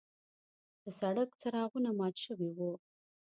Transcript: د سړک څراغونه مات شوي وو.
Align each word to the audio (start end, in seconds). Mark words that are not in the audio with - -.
د 0.83 0.85
سړک 0.99 1.29
څراغونه 1.41 1.89
مات 1.97 2.15
شوي 2.25 2.49
وو. 2.57 2.71